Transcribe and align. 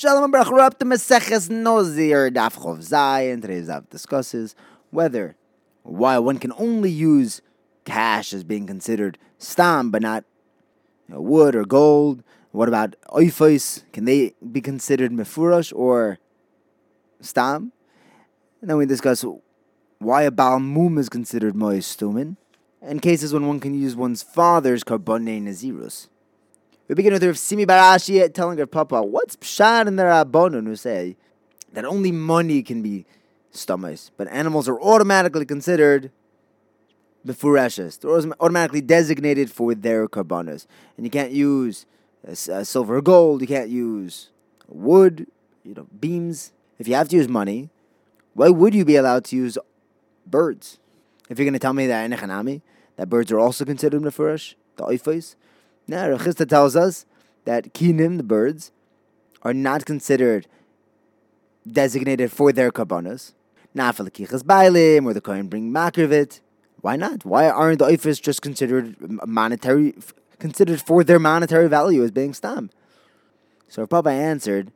Shalom 0.00 0.30
Baruch 0.30 0.50
we're 0.50 0.60
up 0.60 0.78
to 0.78 0.86
Maseches 0.86 1.50
Nozir 1.50 2.30
Daf 2.30 2.56
Chov 2.56 2.78
Zayin. 2.78 3.42
Today's 3.42 3.68
Daf 3.68 3.86
discusses 3.90 4.56
whether 4.88 5.36
why 5.82 6.16
one 6.16 6.38
can 6.38 6.54
only 6.56 6.90
use 6.90 7.42
cash 7.84 8.32
as 8.32 8.42
being 8.42 8.66
considered 8.66 9.18
stam, 9.36 9.90
but 9.90 10.00
not 10.00 10.24
you 11.06 11.16
know, 11.16 11.20
wood 11.20 11.54
or 11.54 11.66
gold. 11.66 12.22
What 12.50 12.66
about 12.66 12.96
oifos? 13.10 13.82
Can 13.92 14.06
they 14.06 14.32
be 14.50 14.62
considered 14.62 15.12
mefurash 15.12 15.70
or 15.76 16.18
stam? 17.20 17.70
And 18.62 18.70
then 18.70 18.78
we 18.78 18.86
discuss 18.86 19.22
why 19.98 20.22
a 20.22 20.30
balmum 20.30 20.98
is 20.98 21.10
considered 21.10 21.52
moistumin, 21.52 22.38
and 22.80 23.02
cases 23.02 23.34
when 23.34 23.46
one 23.46 23.60
can 23.60 23.74
use 23.74 23.94
one's 23.94 24.22
father's 24.22 24.82
karbonei 24.82 25.42
nazirus. 25.42 26.08
We 26.90 26.94
begin 26.94 27.12
with 27.12 27.22
Rav 27.22 27.38
Simi 27.38 27.64
bar 27.66 27.96
Ashi 27.96 28.34
telling 28.34 28.58
her 28.58 28.66
Papa, 28.66 29.00
what's 29.00 29.36
pshat 29.36 29.86
in 29.86 29.94
the 29.94 30.02
Rabbanon 30.02 30.66
who 30.66 30.74
say 30.74 31.16
that 31.72 31.84
only 31.84 32.10
money 32.10 32.64
can 32.64 32.82
be 32.82 33.06
stomachs, 33.52 34.10
but 34.16 34.26
animals 34.26 34.68
are 34.68 34.80
automatically 34.80 35.46
considered 35.46 36.10
befureshes. 37.24 38.00
They're 38.00 38.34
automatically 38.40 38.80
designated 38.80 39.52
for 39.52 39.72
their 39.72 40.08
carbonas. 40.08 40.66
And 40.96 41.06
you 41.06 41.10
can't 41.10 41.30
use 41.30 41.86
uh, 42.28 42.64
silver 42.64 42.96
or 42.96 43.02
gold, 43.02 43.40
you 43.40 43.46
can't 43.46 43.70
use 43.70 44.30
wood, 44.66 45.28
you 45.62 45.74
know, 45.74 45.86
beams. 46.00 46.50
If 46.80 46.88
you 46.88 46.96
have 46.96 47.08
to 47.10 47.16
use 47.16 47.28
money, 47.28 47.70
why 48.34 48.48
would 48.48 48.74
you 48.74 48.84
be 48.84 48.96
allowed 48.96 49.26
to 49.26 49.36
use 49.36 49.56
birds? 50.26 50.80
If 51.28 51.38
you're 51.38 51.46
going 51.46 51.52
to 51.52 51.60
tell 51.60 51.72
me 51.72 51.86
that 51.86 52.02
in 52.02 52.62
that 52.96 53.08
birds 53.08 53.30
are 53.30 53.38
also 53.38 53.64
considered 53.64 54.02
mefurish, 54.02 54.56
the 54.74 54.82
oifais, 54.86 55.36
now, 55.90 56.06
Rechista 56.06 56.48
tells 56.48 56.76
us 56.76 57.04
that 57.46 57.74
kinim, 57.74 58.16
the 58.16 58.22
birds, 58.22 58.70
are 59.42 59.52
not 59.52 59.84
considered 59.84 60.46
designated 61.66 62.30
for 62.30 62.52
their 62.52 62.70
karbanos. 62.70 63.32
Not 63.74 63.96
for 63.96 64.04
the 64.04 64.10
kichas 64.10 64.44
bailim 64.44 65.04
or 65.04 65.14
the 65.14 65.20
kohen 65.20 65.48
bring 65.48 65.72
makrivit. 65.72 66.40
Why 66.80 66.94
not? 66.94 67.24
Why 67.24 67.50
aren't 67.50 67.80
the 67.80 67.86
oifis 67.86 68.22
just 68.22 68.40
considered 68.40 68.96
monetary, 69.26 69.96
considered 70.38 70.80
for 70.80 71.02
their 71.02 71.18
monetary 71.18 71.68
value 71.68 72.04
as 72.04 72.12
being 72.12 72.34
stam? 72.34 72.70
So 73.66 73.84
Papa 73.84 74.10
answered, 74.10 74.70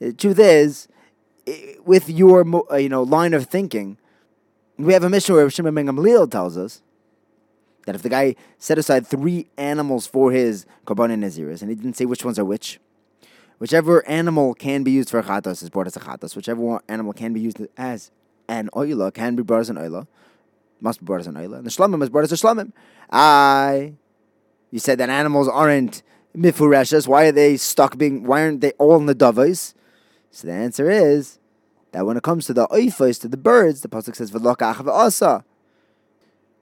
the 0.00 0.12
truth 0.12 0.40
is, 0.40 0.88
with 1.84 2.10
your 2.10 2.44
uh, 2.72 2.76
you 2.76 2.88
know 2.88 3.04
line 3.04 3.32
of 3.32 3.46
thinking, 3.46 3.96
we 4.76 4.92
have 4.92 5.04
a 5.04 5.08
mission 5.08 5.36
where 5.36 5.48
Shimon 5.48 5.74
Ben 5.74 5.86
Gamliel 5.86 6.28
tells 6.28 6.58
us 6.58 6.82
that 7.88 7.94
if 7.94 8.02
the 8.02 8.10
guy 8.10 8.36
set 8.58 8.76
aside 8.76 9.06
three 9.06 9.46
animals 9.56 10.06
for 10.06 10.30
his 10.30 10.66
korban 10.86 11.10
and 11.10 11.24
naziris, 11.24 11.62
and 11.62 11.70
he 11.70 11.74
didn't 11.74 11.94
say 11.94 12.04
which 12.04 12.22
ones 12.22 12.38
are 12.38 12.44
which, 12.44 12.78
whichever 13.58 14.06
animal 14.06 14.52
can 14.52 14.82
be 14.82 14.90
used 14.90 15.08
for 15.08 15.22
chatos 15.22 15.62
is 15.62 15.70
brought 15.70 15.86
as 15.86 15.96
a 15.96 16.00
chatos. 16.00 16.36
Whichever 16.36 16.82
animal 16.86 17.14
can 17.14 17.32
be 17.32 17.40
used 17.40 17.66
as 17.78 18.10
an 18.46 18.68
oila 18.74 19.14
can 19.14 19.36
be 19.36 19.42
brought 19.42 19.60
as 19.60 19.70
an 19.70 19.76
oila, 19.76 20.06
must 20.82 21.00
be 21.00 21.06
brought 21.06 21.20
as 21.20 21.28
an 21.28 21.36
oila. 21.36 21.56
And 21.56 21.66
the 21.66 21.70
shlamim 21.70 22.02
is 22.02 22.10
brought 22.10 22.24
as 22.24 22.32
a 22.32 22.34
shlamim. 22.34 22.72
I, 23.10 23.94
you 24.70 24.80
said 24.80 24.98
that 24.98 25.08
animals 25.08 25.48
aren't 25.48 26.02
mifureshes. 26.36 27.08
Why 27.08 27.28
are 27.28 27.32
they 27.32 27.56
stuck 27.56 27.96
being? 27.96 28.24
Why 28.24 28.42
aren't 28.42 28.60
they 28.60 28.72
all 28.72 28.96
in 28.96 29.06
the 29.06 29.14
davos? 29.14 29.74
So 30.30 30.46
the 30.46 30.52
answer 30.52 30.90
is 30.90 31.38
that 31.92 32.04
when 32.04 32.18
it 32.18 32.22
comes 32.22 32.44
to 32.48 32.52
the 32.52 32.68
oifos, 32.68 33.18
to 33.22 33.28
the 33.28 33.38
birds, 33.38 33.80
the 33.80 33.88
pasuk 33.88 34.14
says 34.14 34.30
v'lokach 34.30 34.86
asa 34.86 35.42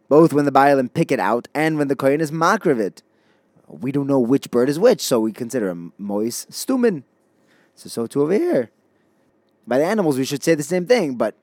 both 0.08 0.32
when 0.32 0.44
the 0.44 0.52
Baalim 0.52 0.92
pick 0.92 1.10
it 1.10 1.20
out 1.20 1.48
and 1.54 1.78
when 1.78 1.88
the 1.88 1.96
Kohen 1.96 2.20
is 2.20 2.30
makrivit. 2.30 3.02
We 3.68 3.90
don't 3.90 4.06
know 4.06 4.20
which 4.20 4.50
bird 4.50 4.68
is 4.68 4.78
which, 4.78 5.00
so 5.00 5.20
we 5.20 5.32
consider 5.32 5.70
a 5.70 5.74
mois 5.74 6.46
stumen. 6.50 7.02
So, 7.74 7.88
so 7.88 8.06
too 8.06 8.22
over 8.22 8.32
here. 8.32 8.70
By 9.66 9.78
the 9.78 9.84
animals, 9.84 10.16
we 10.16 10.24
should 10.24 10.44
say 10.44 10.54
the 10.54 10.62
same 10.62 10.86
thing, 10.86 11.16
but 11.16 11.34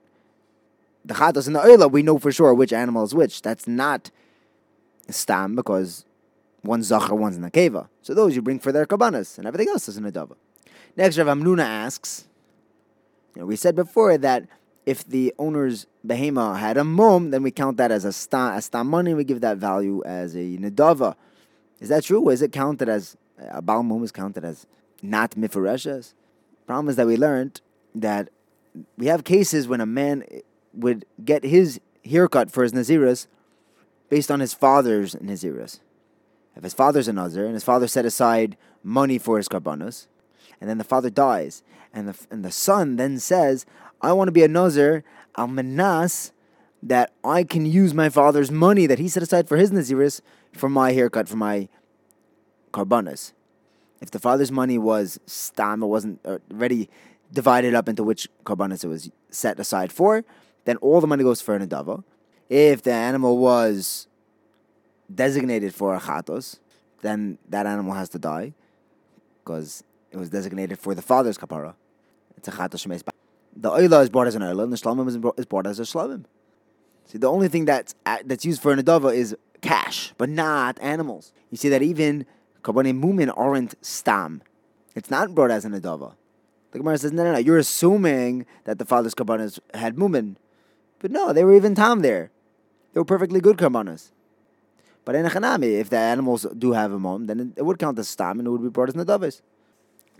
the 1.03 1.14
chatos 1.14 1.47
and 1.47 1.56
the 1.56 1.59
oila, 1.59 1.91
we 1.91 2.02
know 2.02 2.17
for 2.17 2.31
sure 2.31 2.53
which 2.53 2.72
animal 2.72 3.03
is 3.03 3.14
which. 3.14 3.41
That's 3.41 3.67
not 3.67 4.09
stam 5.09 5.56
because 5.56 6.06
one's 6.63 6.88
zachar, 6.88 7.16
one's 7.16 7.38
nakeva. 7.38 7.90
So 8.01 8.13
those 8.13 8.35
you 8.35 8.41
bring 8.41 8.59
for 8.59 8.72
their 8.72 8.85
kabanas, 8.85 9.38
and 9.38 9.45
everything 9.45 9.69
else 9.69 9.90
is 9.90 9.97
in 9.97 10.06
a 10.06 10.12
dava. 10.12 10.35
Next, 10.95 11.18
Rav 11.18 11.28
Amnuna 11.28 11.63
asks, 11.63 12.28
you 13.35 13.41
know, 13.41 13.45
we 13.47 13.56
said 13.56 13.75
before 13.75 14.18
that 14.18 14.47
if 14.85 15.05
the 15.05 15.33
owner's 15.39 15.88
behema 16.05 16.57
had 16.57 16.77
a 16.77 16.83
mum, 16.83 17.31
then 17.31 17.44
we 17.44 17.51
count 17.51 17.77
that 17.77 17.91
as 17.91 18.05
a 18.05 18.11
sta, 18.11 18.55
a 18.55 18.61
sta 18.61 18.83
money. 18.83 19.13
We 19.13 19.23
give 19.23 19.41
that 19.41 19.57
value 19.57 20.03
as 20.03 20.35
a 20.35 20.57
nedava. 20.57 21.16
Is 21.79 21.89
that 21.89 22.03
true? 22.03 22.29
Is 22.29 22.41
it 22.41 22.51
counted 22.51 22.89
as 22.89 23.17
a 23.38 23.61
bal 23.61 23.83
mum 23.83 24.03
is 24.03 24.11
counted 24.11 24.44
as 24.44 24.66
not 25.01 25.31
mifareshes? 25.31 26.13
Problem 26.66 26.89
is 26.89 26.95
that 26.95 27.07
we 27.07 27.17
learned 27.17 27.61
that 27.95 28.29
we 28.97 29.07
have 29.07 29.23
cases 29.23 29.67
when 29.67 29.81
a 29.81 29.85
man 29.85 30.23
would 30.73 31.05
get 31.23 31.44
his 31.44 31.79
haircut 32.05 32.51
for 32.51 32.63
his 32.63 32.73
naziris 32.73 33.27
based 34.09 34.31
on 34.31 34.39
his 34.39 34.53
father's 34.53 35.15
naziris. 35.15 35.79
If 36.55 36.63
his 36.63 36.73
father's 36.73 37.07
a 37.07 37.13
nazir 37.13 37.45
and 37.45 37.53
his 37.53 37.63
father 37.63 37.88
set 37.88 38.05
aside 38.05 38.57
money 38.83 39.17
for 39.17 39.38
his 39.38 39.47
karbanos, 39.47 40.07
and 40.59 40.69
then 40.69 40.78
the 40.78 40.84
father 40.84 41.09
dies, 41.09 41.64
and 41.94 42.08
the 42.08 42.28
and 42.31 42.44
the 42.44 42.52
son 42.52 42.96
then 42.96 43.19
says, 43.19 43.66
I 44.02 44.14
want 44.14 44.28
to 44.28 44.31
be 44.31 44.44
a 44.44 44.47
Nazir, 44.47 45.03
al 45.38 45.47
manas, 45.47 46.31
that 46.81 47.14
I 47.24 47.44
can 47.44 47.66
use 47.66 47.94
my 47.94 48.09
father's 48.09 48.52
money 48.52 48.86
that 48.88 49.00
he 49.00 49.08
set 49.08 49.24
aside 49.24 49.47
for 49.47 49.58
his 49.58 49.72
Naziris 49.72 50.22
for 50.52 50.69
my 50.69 50.92
haircut, 50.92 51.30
for 51.30 51.38
my 51.38 51.69
karbanas. 52.74 53.31
If 54.02 54.12
the 54.12 54.19
father's 54.19 54.52
money 54.52 54.78
was 54.78 55.19
stam, 55.25 55.81
it 55.81 55.88
wasn't 55.88 56.19
uh, 56.25 56.40
already 56.52 56.90
divided 57.31 57.74
up 57.74 57.88
into 57.88 58.03
which 58.03 58.28
karbanas 58.44 58.84
it 58.84 58.88
was 58.88 59.09
set 59.30 59.59
aside 59.59 59.92
for, 59.92 60.25
then 60.66 60.75
all 60.78 61.00
the 61.00 61.08
money 61.08 61.24
goes 61.24 61.42
for 61.42 61.56
an 61.56 61.66
adava. 61.66 62.03
If 62.50 62.81
the 62.81 62.92
animal 62.92 63.38
was 63.38 64.08
designated 65.13 65.74
for 65.74 65.96
a 65.96 66.00
chatos, 66.00 66.59
then 67.02 67.38
that 67.47 67.66
animal 67.66 67.94
has 67.94 68.09
to 68.09 68.19
die 68.19 68.53
because 69.44 69.84
it 70.13 70.18
was 70.18 70.29
designated 70.29 70.79
for 70.79 70.96
the 70.96 71.01
father's 71.01 71.38
kapara. 71.38 71.74
It's 72.38 72.47
a 72.47 72.51
the 73.56 73.69
oila 73.69 74.01
is 74.03 74.09
brought 74.09 74.28
as 74.28 74.35
an 74.35 74.41
oila, 74.41 74.63
and 74.63 74.74
the 74.74 74.78
shlamim 74.78 75.07
is 75.38 75.46
brought, 75.46 75.68
as 75.68 75.79
a 75.79 75.84
shlamim. 75.84 76.25
See, 77.06 77.18
the 77.18 77.29
only 77.29 77.47
thing 77.47 77.66
that's 77.66 77.94
that's 78.25 78.46
used 78.46 78.62
for 78.62 78.72
an 78.72 78.79
adava 78.79 79.13
is 79.13 79.35
cash, 79.62 80.13
but 80.18 80.29
not 80.29 80.79
animals. 80.81 81.34
You 81.51 81.57
see 81.57 81.69
that 81.69 81.81
even 81.81 82.25
kabbanim 82.63 83.03
mumin 83.03 83.34
aren't 83.35 83.75
stam. 83.85 84.41
It's 84.96 85.12
not 85.12 85.35
brought 85.35 85.51
as 85.51 85.66
an 85.66 85.74
adava. 85.74 86.16
The 86.72 86.80
Gemara 86.80 86.97
says, 86.97 87.12
no, 87.12 87.24
no, 87.24 87.34
no. 87.34 87.38
You're 87.38 87.59
assuming 87.59 88.45
that 88.63 88.80
the 88.80 88.85
father's 88.85 89.13
kabbanas 89.13 89.59
had 89.74 89.95
mumin, 89.95 90.35
but 91.00 91.12
no, 91.12 91.34
they 91.34 91.44
were 91.44 91.53
even 91.53 91.75
tam 91.75 92.01
there. 92.01 92.31
They 92.94 93.00
were 93.00 93.06
perfectly 93.06 93.40
good 93.40 93.57
kabbanas. 93.57 94.12
But 95.06 95.16
in 95.16 95.25
a 95.25 95.30
chanami, 95.30 95.80
if 95.80 95.90
the 95.90 95.97
animals 95.97 96.45
do 96.57 96.72
have 96.72 96.91
a 96.91 97.00
mum, 97.00 97.28
then 97.28 97.53
it 97.56 97.63
would 97.63 97.78
count 97.78 98.00
as 98.00 98.07
stam 98.07 98.40
and 98.40 98.47
it 98.47 98.51
would 98.51 98.63
be 98.63 98.69
brought 98.69 98.90
as 98.90 98.95
nadavas. 98.95 99.41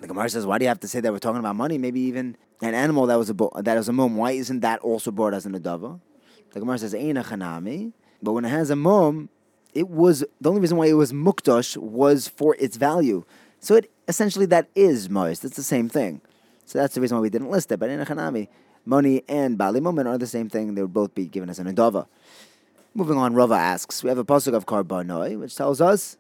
The 0.04 0.08
Gemara 0.08 0.28
says, 0.28 0.46
why 0.46 0.58
do 0.58 0.66
you 0.66 0.68
have 0.68 0.82
to 0.82 0.88
say 0.90 1.00
that 1.00 1.14
we're 1.14 1.20
talking 1.20 1.40
about 1.40 1.56
money? 1.56 1.78
Maybe 1.78 2.02
even 2.02 2.36
an 2.62 2.74
animal 2.74 3.06
that 3.06 3.18
was 3.18 3.30
a 3.30 3.34
bo- 3.34 3.54
that 3.56 3.78
was 3.78 3.88
a 3.88 3.94
mum. 3.94 4.18
Why 4.18 4.32
isn't 4.32 4.60
that 4.60 4.82
also 4.82 5.12
brought 5.12 5.34
as 5.34 5.46
an 5.46 5.54
adava? 5.58 6.02
The 6.52 6.60
Gemara 6.60 6.78
says, 6.78 6.94
ain't 6.94 7.18
a 7.18 7.22
chanami. 7.22 7.94
But 8.22 8.34
when 8.34 8.44
it 8.44 8.50
has 8.50 8.70
a 8.70 8.76
mum, 8.76 9.30
it 9.74 9.88
was 9.88 10.26
the 10.42 10.50
only 10.50 10.60
reason 10.60 10.76
why 10.76 10.88
it 10.88 10.96
was 10.96 11.14
mukdash 11.14 11.78
was 11.78 12.28
for 12.28 12.58
its 12.60 12.76
value. 12.76 13.24
So 13.62 13.76
it 13.76 13.90
essentially 14.10 14.46
that 14.48 14.68
is 14.76 15.10
moist. 15.10 15.46
It's 15.46 15.56
the 15.56 15.64
same 15.64 15.88
thing. 15.88 16.20
So 16.66 16.80
that's 16.80 16.96
the 16.96 17.00
reason 17.00 17.16
why 17.16 17.22
we 17.22 17.30
didn't 17.30 17.50
list 17.50 17.72
it. 17.72 17.80
But 17.80 17.90
in 17.90 18.02
a 18.02 18.06
chanami, 18.06 18.50
money 18.86 19.24
and 19.30 19.58
bali 19.58 19.80
mumin 19.80 20.06
are 20.06 20.18
the 20.18 20.28
same 20.28 20.50
thing. 20.50 20.76
They 20.76 20.82
would 20.82 20.92
both 20.92 21.16
be 21.16 21.28
given 21.28 21.50
as 21.50 21.60
an 21.60 21.74
adava. 21.74 22.08
Moving 22.94 23.18
on, 23.18 23.36
Rava 23.36 23.56
asks, 23.56 24.04
we 24.04 24.10
have 24.10 24.18
a 24.18 24.26
pasuk 24.26 24.54
of 24.54 24.66
Karbanoi, 24.66 25.40
which 25.40 25.56
tells 25.56 25.80
us 25.80 26.18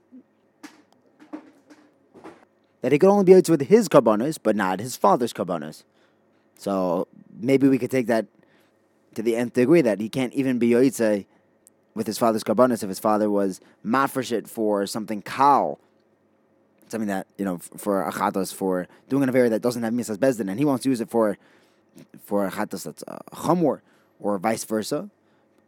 that 2.83 2.91
he 2.91 2.99
could 2.99 3.09
only 3.09 3.23
be 3.23 3.31
yotzei 3.31 3.49
with 3.49 3.61
his 3.61 3.87
karbanos, 3.87 4.37
but 4.43 4.57
not 4.57 4.81
his 4.81 4.97
father's 4.97 5.31
karbanos. 5.31 5.83
So 6.57 7.07
maybe 7.39 7.69
we 7.69 7.79
could 7.79 7.89
take 7.89 8.07
that 8.07 8.27
to 9.15 9.23
the 9.23 9.37
nth 9.37 9.53
degree 9.53 9.81
that 9.81 10.01
he 10.01 10.09
can't 10.09 10.33
even 10.33 10.59
be 10.59 10.71
yotzei 10.71 11.25
with 11.95 12.07
his 12.07 12.17
father's 12.17 12.43
karbanos 12.43 12.83
if 12.83 12.89
his 12.89 12.99
father 12.99 13.29
was 13.29 13.61
mafreshit 13.85 14.49
for 14.49 14.85
something 14.85 15.21
kal, 15.21 15.79
something 16.89 17.07
that 17.07 17.25
you 17.37 17.45
know 17.45 17.57
for 17.57 18.03
achatos 18.03 18.53
for 18.53 18.89
doing 19.07 19.23
an 19.23 19.29
affair 19.29 19.49
that 19.49 19.61
doesn't 19.61 19.83
have 19.83 19.93
misas 19.93 20.17
bezdin, 20.17 20.49
and 20.49 20.59
he 20.59 20.65
wants 20.65 20.83
to 20.83 20.89
use 20.89 20.99
it 20.99 21.09
for 21.09 21.37
for 22.21 22.49
achatos 22.49 22.83
that's 22.83 23.03
uh, 23.07 23.19
a 23.31 23.35
chamor 23.37 23.79
or 24.19 24.37
vice 24.37 24.65
versa. 24.65 25.09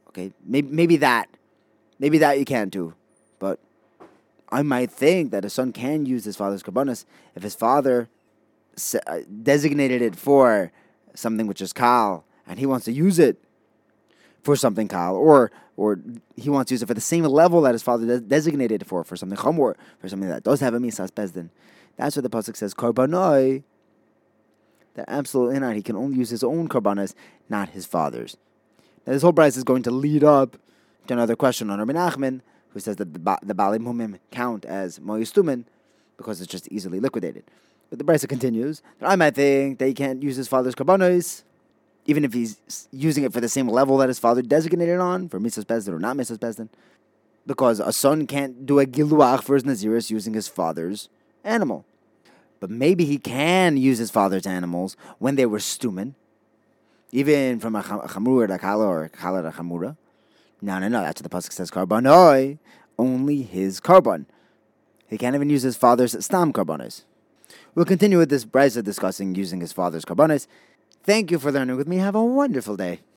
Okay, 0.09 0.33
maybe 0.43 0.67
maybe 0.69 0.97
that, 0.97 1.29
maybe 1.97 2.17
that 2.17 2.39
you 2.39 2.43
can't 2.43 2.71
do, 2.71 2.93
I 4.49 4.61
might 4.61 4.91
think 4.91 5.31
that 5.31 5.43
a 5.43 5.49
son 5.49 5.71
can 5.71 6.05
use 6.05 6.25
his 6.25 6.35
father's 6.35 6.63
kabbanas 6.63 7.05
if 7.35 7.43
his 7.43 7.55
father 7.55 8.09
uh, 9.07 9.19
designated 9.41 10.01
it 10.01 10.15
for 10.15 10.71
something 11.13 11.47
which 11.47 11.61
is 11.61 11.73
kal, 11.73 12.25
and 12.47 12.59
he 12.59 12.65
wants 12.65 12.85
to 12.85 12.91
use 12.91 13.19
it 13.19 13.37
for 14.43 14.55
something 14.55 14.87
kal, 14.87 15.15
or 15.15 15.51
or 15.77 15.99
he 16.35 16.49
wants 16.49 16.69
to 16.69 16.73
use 16.75 16.83
it 16.83 16.87
for 16.87 16.93
the 16.93 17.01
same 17.01 17.23
level 17.23 17.61
that 17.61 17.73
his 17.73 17.83
father 17.83 18.05
de- 18.05 18.21
designated 18.21 18.81
it 18.81 18.85
for, 18.85 19.03
for 19.03 19.15
something 19.15 19.37
chamor, 19.37 19.75
for 19.99 20.07
something 20.07 20.29
that 20.29 20.43
does 20.43 20.59
have 20.61 20.73
a 20.73 20.79
misas 20.79 21.11
bezdin. 21.11 21.49
That's 21.97 22.15
what 22.15 22.23
the 22.23 22.29
pasuk 22.29 22.55
says. 22.55 22.73
Karbanoi 22.73 23.63
That 24.95 25.05
absolutely 25.07 25.59
not. 25.59 25.75
He 25.75 25.81
can 25.81 25.95
only 25.95 26.17
use 26.17 26.29
his 26.29 26.43
own 26.43 26.69
karbanas, 26.69 27.13
not 27.49 27.69
his 27.69 27.85
father's. 27.85 28.37
Now, 29.05 29.13
this 29.13 29.21
whole 29.21 29.33
brisa 29.33 29.57
is 29.57 29.63
going 29.63 29.83
to 29.83 29.91
lead 29.91 30.23
up 30.23 30.57
to 31.07 31.13
another 31.13 31.35
question 31.35 31.69
on 31.69 31.79
Rabbi 31.79 31.93
Nachman, 31.93 32.41
who 32.75 32.81
says 32.81 32.97
that 32.97 33.13
the, 33.13 33.19
ba- 33.19 33.39
the 33.41 33.55
Balim 33.55 33.83
Humim 33.83 34.19
count 34.31 34.65
as 34.65 34.99
Moyistumin 34.99 35.63
because 36.17 36.41
it's 36.41 36.51
just 36.51 36.67
easily 36.67 36.99
liquidated. 36.99 37.45
But 37.89 37.99
the 37.99 38.05
brisa 38.05 38.27
continues 38.27 38.81
that 38.99 39.09
I 39.09 39.15
might 39.15 39.33
think 39.33 39.79
that 39.79 39.87
he 39.87 39.93
can't 39.93 40.21
use 40.21 40.35
his 40.35 40.49
father's 40.49 40.75
karbanos, 40.75 41.43
even 42.05 42.25
if 42.25 42.33
he's 42.33 42.59
using 42.91 43.23
it 43.23 43.31
for 43.31 43.39
the 43.39 43.47
same 43.47 43.69
level 43.69 43.95
that 43.97 44.09
his 44.09 44.19
father 44.19 44.41
designated 44.41 44.99
on, 44.99 45.29
for 45.29 45.39
misas 45.39 45.63
bezdin 45.63 45.93
or 45.93 45.99
not 45.99 46.17
misas 46.17 46.37
bezdin, 46.37 46.67
because 47.47 47.79
a 47.79 47.93
son 47.93 48.27
can't 48.27 48.65
do 48.65 48.81
a 48.81 48.85
giluach 48.85 49.43
for 49.43 49.55
his 49.55 49.63
Naziris 49.63 50.11
using 50.11 50.33
his 50.33 50.49
father's 50.49 51.07
animal. 51.45 51.85
But 52.59 52.69
maybe 52.69 53.05
he 53.05 53.19
can 53.19 53.77
use 53.77 53.99
his 53.99 54.11
father's 54.11 54.45
animals 54.45 54.97
when 55.19 55.37
they 55.37 55.45
were 55.45 55.59
stumin, 55.59 56.15
even 57.13 57.61
from 57.61 57.75
a 57.75 57.83
to 57.83 58.57
kala 58.59 58.85
or 58.85 59.07
kala 59.07 59.43
to 59.43 59.51
chamura. 59.51 59.95
No, 60.61 60.79
no, 60.79 60.87
no. 60.87 61.01
That's 61.01 61.21
what 61.21 61.29
the 61.29 61.37
pasuk 61.37 61.51
says. 61.51 61.71
Karbanoi, 61.71 62.57
only 62.97 63.41
his 63.41 63.79
carbon. 63.79 64.25
He 65.07 65.17
can't 65.17 65.35
even 65.35 65.49
use 65.49 65.63
his 65.63 65.77
father's 65.77 66.23
stam 66.23 66.51
carbonis. 66.51 67.03
We'll 67.75 67.85
continue 67.85 68.17
with 68.17 68.29
this 68.29 68.45
brisa 68.45 68.83
discussing 68.83 69.35
using 69.35 69.61
his 69.61 69.73
father's 69.73 70.05
carbonis. 70.05 70.47
Thank 71.03 71.29
you 71.29 71.39
for 71.39 71.51
learning 71.51 71.75
with 71.75 71.87
me. 71.87 71.97
Have 71.97 72.15
a 72.15 72.23
wonderful 72.23 72.75
day. 72.75 73.01